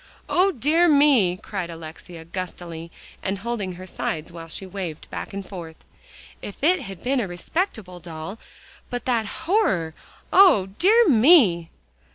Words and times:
"O 0.27 0.51
dear 0.51 0.89
me!" 0.89 1.37
cried 1.37 1.69
Alexia 1.69 2.25
gustily, 2.25 2.89
and 3.21 3.37
holding 3.37 3.73
her 3.73 3.85
sides 3.85 4.31
while 4.31 4.49
she 4.49 4.65
waved 4.65 5.07
back 5.11 5.31
and 5.31 5.47
forth; 5.47 5.75
"if 6.41 6.63
it 6.63 6.81
had 6.81 7.03
been 7.03 7.19
a 7.19 7.27
respectable 7.27 7.99
doll, 7.99 8.39
but 8.89 9.05
that 9.05 9.27
horror! 9.45 9.93
O 10.33 10.65
dear 10.79 11.07
me!" 11.07 11.69